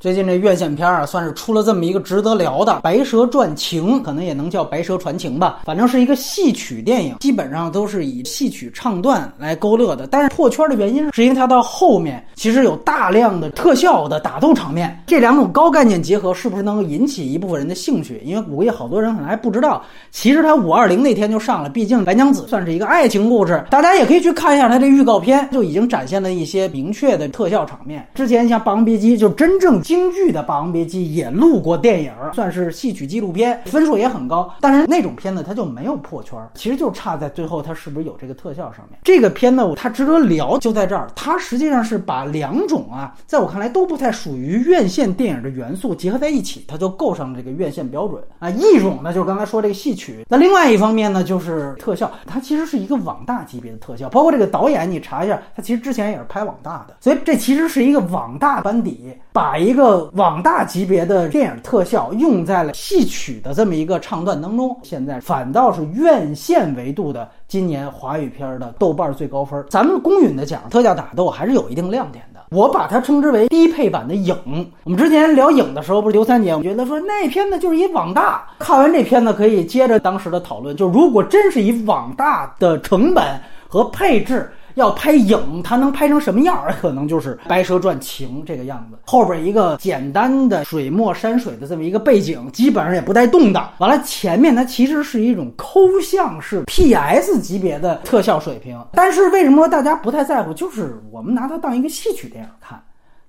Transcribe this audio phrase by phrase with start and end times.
[0.00, 5.62] 最近这院线片啊，算是出了这么一个值得聊的《白蛇传情》，可能也能叫《白蛇传情》吧。
[5.64, 10.06] 反正是一个戏曲电影，基本上都是以戏曲唱段来勾勒的。
[10.06, 18.22] 但是破圈的原因是因为它到后面其实有大量的特效的打斗场面，这两种高概念结合，是不是能够引起一部分人的兴趣？
[18.24, 28.06] 因为我估计好多人可能还不知道，其实它五二零那天就上了，毕竟《白娘子》算是一个爱情故事，大家也可以去看一下它这预告片，就已经展现了一些明确的特效场面。
[28.14, 29.82] 之前像《霸王别姬》就真正。
[29.88, 34.54] 京剧的《霸王别姬》也录过电影，算是戏曲纪录片，分数也很高。
[34.60, 39.00] 但是那种片子它就没有破圈，其实就差在最后它是不是有这个特效上面。
[39.02, 48.50] 这个片呢，它值得聊就在这儿，它实际上是把两种啊，在我看来都不太属于院线电影的元素结合在一起，它就够上了这个院线标准啊。
[48.50, 60.10] 一种呢就是刚才说这个戏曲，那另外一方面呢就是特效，它其实是一个网大级别的特效，包括这个导演你查一下，他其实之前也是拍网大的，所以这其实是一个网大班底把一个。
[60.14, 69.64] 网大级别的电影特效用在了戏曲的这么一个唱段当中，现在反倒是院线维度的今年华语片的豆瓣最高分。
[69.70, 72.40] 咱们公允的讲，特效打斗还是有一定亮点的。
[72.50, 74.36] 我把它称之为低配版的影。
[74.82, 78.44] 我们之前聊影的时候，不是刘三姐，我觉得说那片子就是一网大。
[78.58, 83.24] 看完这片子可以接着当时的讨论，就如果真是以网大的成本
[83.68, 84.50] 和配置。
[84.78, 86.72] 要拍影，它能拍成什么样儿？
[86.80, 88.96] 可能就是《白蛇传情》这个样子。
[89.04, 93.68] 后边一个简单的水墨山水的这么一个背景，基本上也不带动的。
[93.78, 98.78] 完了，前面它其实是一种抠像式 PS 级别的特效水平。
[98.92, 100.54] 但是为什么说大家不太在乎？
[100.54, 102.80] 就是我们拿它当一个戏曲电影看。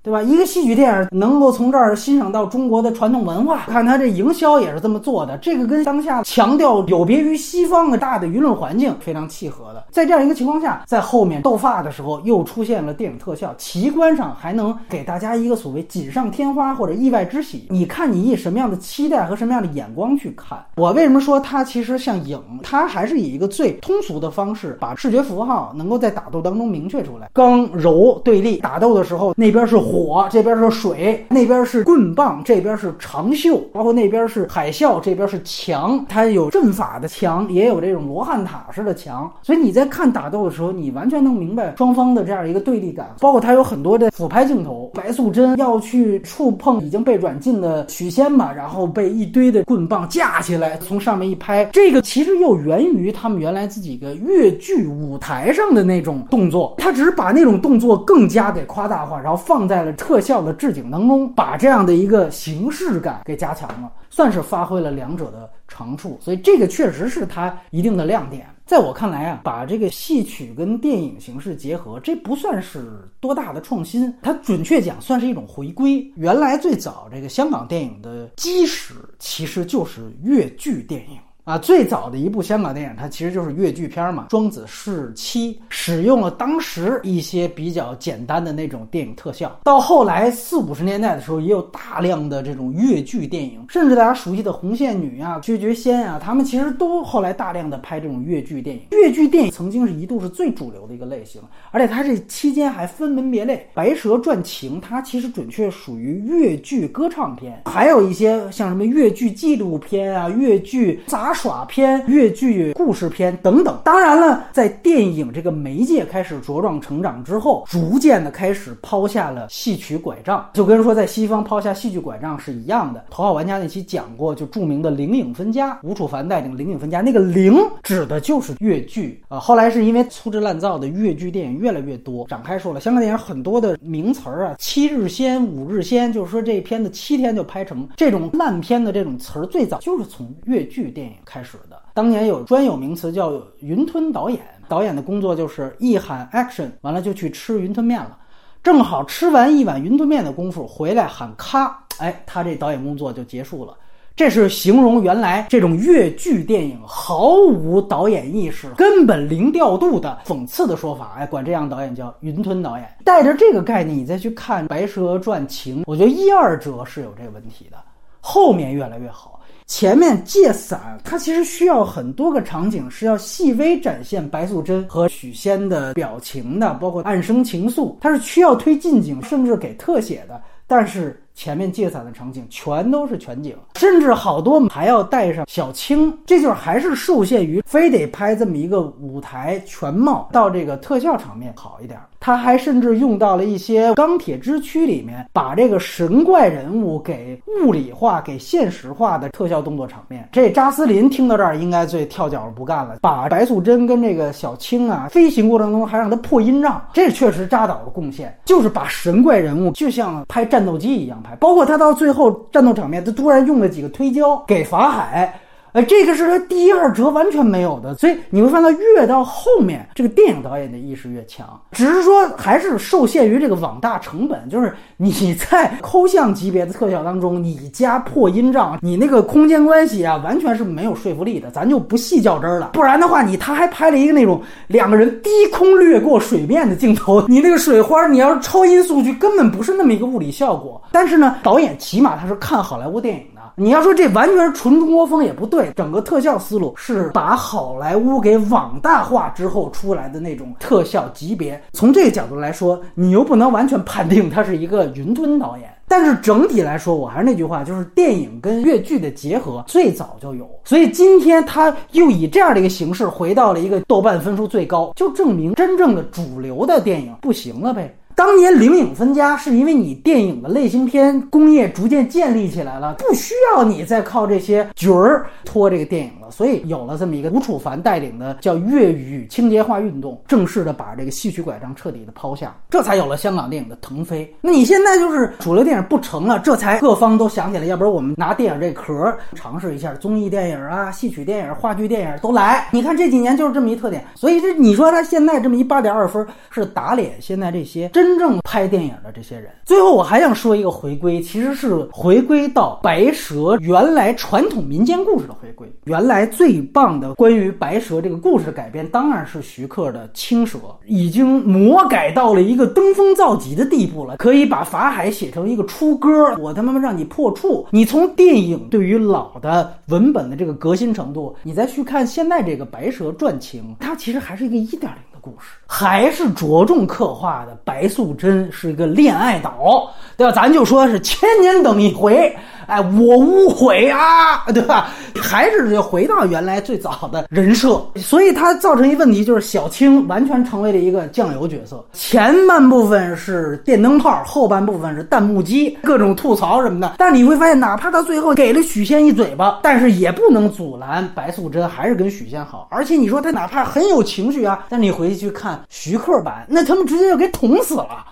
[0.02, 0.22] 对吧？
[0.22, 5.38] 一个戏曲电影能够从这儿欣赏到中国的传统文化，看它这营销也是这么做的。
[5.40, 9.86] 这个跟当下强调有别于西方的大的舆论环境非常契合的。
[9.92, 17.68] 在这样一个情况下，在后面斗发的时候又出现了电影特效，奇观上还能给大家一个所谓锦上添花或者意外之喜。
[17.70, 20.58] 你看你以什么样的期待和什么样的眼光去看？
[20.78, 22.42] 我为什么说它其实像影？
[22.64, 27.30] 它还是以一个最通俗的方式，把视觉符号能够在打斗当中明确出来。
[27.34, 29.89] 刚柔对立，打斗的时候那边是。
[29.90, 36.06] 火这边是水，那边是棍棒，这边是长袖，包括那边是海啸，这边是墙。
[36.08, 39.32] 它有阵法的墙，也有这种罗汉塔式的墙。
[39.42, 43.16] 所以你在看打斗的时候，你完全能明白双方的这样一个对立感。
[43.20, 59.79] 包括它有很多的俯拍镜头，白素贞要去触碰已经被软禁的许仙嘛，然后被一堆的棍棒架起来，从上面一拍，这个其实又源于他们原来自己的越剧舞台上的那种动作，他只是把那种动作更加给夸大化，然后放在。
[59.86, 68.48] 在特效的置景当中，把这样的一个形式感给加强了，算是发挥了两者的长处，所以这个确实是它一定的亮点。
[68.66, 76.06] 在我看来啊，把这个戏曲跟电影形式结合，这不算是多大的创新，它准确讲算是一种回归。
[76.16, 81.18] 原来最早这个香港电影的基石其实就是粤剧电影。
[81.50, 89.60] 啊，最早的一部香港电影，它其实就是越剧片嘛，《庄子试妻》使用了当时一些比较简单的那种电影特效。
[89.64, 98.84] 到后来四五十年代的时候，也有大量的这种越剧电影，甚至大家熟悉的红线女啊、薛觉仙啊，他们其实都后来大量的拍这种越剧电影。
[98.92, 111.34] 越剧电影曾经是一度是最主流的一个类型，而且它这期间还分门别类，《白蛇传情》它其实准确属于越剧歌唱片，还有一些像什么越剧纪录片啊、越剧杂。
[111.42, 123.06] 耍片、越剧故事片等等，当然了，在电影这个媒介开始茁壮成长之后，逐渐的开始抛下了戏曲拐杖，就跟说在西方抛下戏剧拐杖是一样的。
[123.10, 129.40] 头号玩家那期讲过，就著名的灵影分家，吴楚凡带领灵影分家，那个灵指的就是越剧啊。
[129.40, 141.14] 后来是因为粗制滥造的越剧电影越来越多，展开说了，香港电影很多的名词儿啊，七日仙、五日仙，就是说这片子七天就拍成这种烂片的这种词儿，最早就是从越剧电影。
[141.30, 148.18] 开始的，当年有专有名词叫“云吞导演”，导演的工作就是一喊 action，完了就去吃云吞面了，
[148.64, 153.76] 正好吃完一碗云吞面的功夫回来喊咔，哎，他这导演工作就结束了。
[154.16, 162.98] 这是形容原来这种越剧电影毫无导演意识、根本零调度的讽刺的说法，哎，管这样导演叫云吞导演。
[163.06, 167.78] 带着这个概念，你再去看《白蛇传情》，我觉得一二者是有这个问题的，
[168.20, 169.39] 后面越来越好。
[169.70, 180.42] 前面借伞，它其实需要很多个场景，是要细微展现白素贞和许仙的表情的，包括暗生情愫，它是需要推近景，甚至给特写的。
[180.66, 191.98] 但是前面借伞的场景全都是全景，甚至好多还要带上小青，这就是还是受限于非得拍这么一个舞台全貌，到这个特效场面好一点。
[192.22, 200.28] 他还甚至用到了一些钢铁之躯里面，把这个神怪人物给物理化、给现实化的特效动作场面。
[200.30, 215.40] 这扎斯林听到这儿应该最跳脚不干了，把白素贞跟这个小青啊飞行过程中还让他破音障，这确实扎导的贡献，就是把神怪人物就像拍战斗机一样拍，包括他到最后战斗场面，他突然用了几个推胶给法海。
[215.74, 221.48] 哎，这个是他第一二折完全没有的，所以你会发现越到后面，这个电影导演的意识越强。
[221.72, 231.52] 只是说还是受限于这个网大成本，就是你在抠像级别的特效当中，你加破音障，你那个空间关系啊，完全是没有说服力的。
[231.52, 232.72] 咱就不细较真了。
[232.74, 240.82] 不然的话，你他还拍了一个那种两个人低空掠过水面的镜头，你那个水花，你要是超音速去，根本不是那么一个物理效果。
[240.92, 243.39] 但是呢，导演起码他是看好莱坞电影的。
[243.56, 251.62] 你要说这完全是纯中国风也不对，整个特效思路是把好莱坞给网大化之后出来的那种特效级别。
[251.74, 255.70] 从这个角度来说，你又不能完全判定他是一个云吞导演。
[255.92, 267.92] 但是整体来说，我还是那句话，就是电影跟越剧的结合最早就有，所以今天他又以这样的一个形式回到了一个豆瓣分数最高，就证明真正的主流的电影不行了呗。
[268.20, 284.30] 当年灵影分家，是因为你电影的类型片工业逐渐建立起来了，不需要你再靠这些角儿拖这个电影了，所以有了这么一个吴楚凡带领的叫粤语清洁化运动，正式的把这个戏曲拐杖彻底的抛下，这才有了香港电影的腾飞。
[284.42, 292.68] 那你现在就是主流电影不成了，这才各方都想起来，要不然我们拿电影这壳尝试一下综艺电影啊、戏曲电影、话剧电影都来。
[292.74, 298.09] 你看这几年就是这么一特点，所以这你说他现在这么一八点二分，是打脸现在这些真。
[298.10, 305.72] 真正拍电影的这些人，最后我还想说一个回归，其实是回归到白蛇原来传统民间故事的回归。
[305.84, 310.58] 原来最棒的关于白蛇这个故事的改编，当然是徐克的《青蛇》，
[310.88, 317.68] 已经魔改到了一个登峰造极的地步了，可以把法海写成一个出歌，我他妈让你破处。
[317.70, 325.09] 你从电影对于老的文本的这个革新程度，你再去看现在这个白蛇传情，它其实还是一个一点零。
[325.22, 330.34] 故事还是着重刻画的白素贞是一个恋爱岛，对吧？
[330.34, 332.36] 咱就说是千年等一回，
[332.66, 334.90] 哎，我无悔啊， 对吧？
[335.22, 346.96] 还是就回到原来最早的人设，所以它造成一问题，就是小青完全成为了一个酱油角色，前半部分是电灯泡，后半部分是弹幕机，各种吐槽什么的。
[346.98, 352.68] 但你会发现，哪怕他最后给了许仙一嘴巴，但是也不能阻拦白素贞还是跟许仙好。
[352.72, 355.09] 而且你说他哪怕很有情绪啊，但你回。
[355.16, 358.06] 去看徐克版，那他们直接就给捅死了，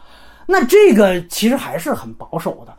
[0.45, 2.73] 那这个其实还是很保守的，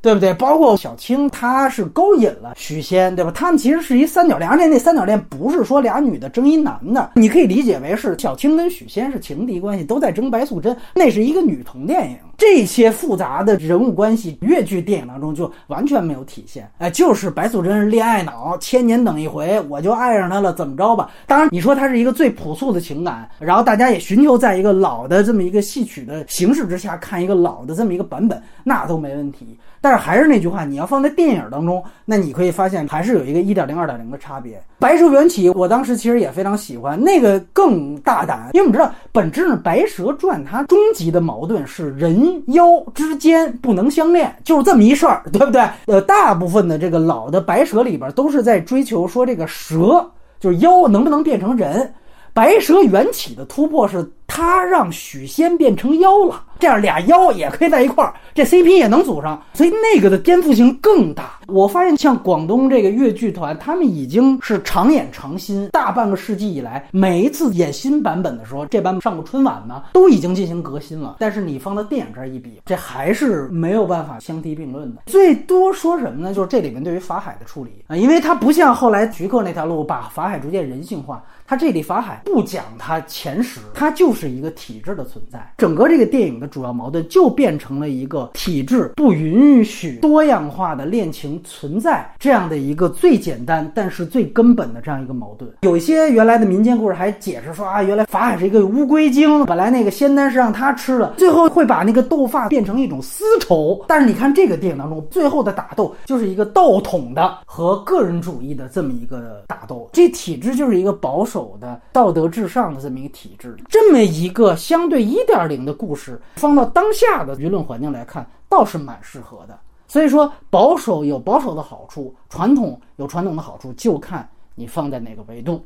[0.00, 0.34] 对不对？
[0.34, 3.30] 包括小青，她是勾引了许仙，对吧？
[3.34, 12.18] 他们其实是一三角恋，而且那三角恋不是说俩女的争一男的，你可以理解为是小青跟许仙是情敌关系，都在争白素贞，那是一个女同电影。
[12.46, 16.70] 这些复杂的人物关系，越剧电影当中就完全没有体现。
[16.76, 21.10] 哎，就是白素贞恋爱脑，千年等一回，我就爱上他了，怎么着吧？
[21.26, 29.58] 当然，你说他是一个最朴素的情感，然后大家也寻求在一个老的这么一个戏曲的形式之下看一个老的这么一个版本，那都没问题。
[29.84, 34.58] 但是还是那句话，你要放在电影当中，那你可以发现还是有一个一点零、二点零的差别。
[34.78, 42.64] 白蛇缘起，我当时其实也非常喜欢，那个更大胆，因为我们知道本质上《白蛇传》它终极的矛盾是人妖
[42.94, 45.62] 之间不能相恋，就是这么一事儿，对不对？
[45.84, 50.10] 呃，大部分的这个老的白蛇里边都是在追求说这个蛇
[50.40, 51.92] 就是妖能不能变成人，
[52.32, 54.10] 白蛇缘起的突破是。
[54.26, 61.38] 他让许仙变成妖了，这样俩妖也可以在一块儿，这 CP 也能组上，所以那个的颠覆性更大。
[61.46, 71.16] 我发现像广东这个粤剧团，他们已经是常演常新，大半个世纪以来，每一次演新版本的时候，这版本上过春晚呢，都已经进行革新了。
[71.20, 75.02] 但是你放到电影这儿一比，这还是没有办法相提并论的。
[75.06, 76.34] 最多说什么呢？
[76.34, 84.24] 就是这里面对于法海的处理啊，因为他不像后来徐克那条路把法海逐渐人性化，他这里法海不讲他前史，他就是。
[84.34, 95.50] 一个体制的存在，整个这个电影的的主要矛盾就变成了一个体制不允许多样化的恋情存在这样的一个最简单但是最根本的这样一个矛盾。
[95.62, 103.84] 有一些原来的民间故事还解释说啊，原来法海是一个乌龟精，本来那个仙丹是让他吃的，最后会把那个斗发变成一种丝绸。
[103.88, 114.04] 但是你看这个电影当中最后的打斗就是一个道统的和个人主义的这么一个打斗，这体制就是一个保守的道德至上的这么一个体制，这么。
[114.04, 119.58] 一个相对一点零的故事，放到当下的舆论环境来看，倒是蛮适合的。
[119.86, 125.64] 所以说，保守有保守的好处，传统有传统的好处，就看你放在哪个维度。